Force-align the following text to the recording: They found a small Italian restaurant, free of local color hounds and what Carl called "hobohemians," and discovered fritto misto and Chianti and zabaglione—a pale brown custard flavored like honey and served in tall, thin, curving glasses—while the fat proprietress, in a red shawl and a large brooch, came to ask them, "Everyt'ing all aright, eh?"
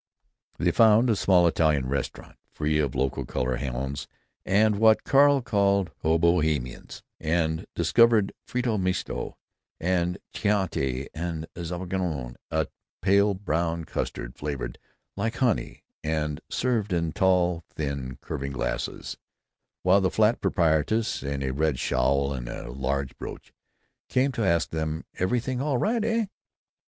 They 0.57 0.71
found 0.71 1.11
a 1.11 1.15
small 1.15 1.45
Italian 1.45 1.87
restaurant, 1.87 2.35
free 2.51 2.79
of 2.79 2.95
local 2.95 3.23
color 3.23 3.57
hounds 3.57 4.07
and 4.47 4.79
what 4.79 5.03
Carl 5.03 5.43
called 5.43 5.91
"hobohemians," 6.01 7.03
and 7.19 7.67
discovered 7.75 8.33
fritto 8.47 8.79
misto 8.81 9.37
and 9.79 10.17
Chianti 10.33 11.07
and 11.13 11.45
zabaglione—a 11.55 12.65
pale 13.03 13.35
brown 13.35 13.85
custard 13.85 14.33
flavored 14.35 14.79
like 15.15 15.35
honey 15.35 15.83
and 16.03 16.41
served 16.49 16.93
in 16.93 17.11
tall, 17.13 17.63
thin, 17.71 18.17
curving 18.21 18.53
glasses—while 18.53 20.01
the 20.01 20.09
fat 20.09 20.41
proprietress, 20.41 21.21
in 21.21 21.43
a 21.43 21.51
red 21.51 21.77
shawl 21.77 22.33
and 22.33 22.49
a 22.49 22.71
large 22.71 23.15
brooch, 23.19 23.53
came 24.09 24.31
to 24.31 24.43
ask 24.43 24.71
them, 24.71 25.03
"Everyt'ing 25.19 25.61
all 25.61 25.73
aright, 25.75 26.03
eh?" 26.03 26.25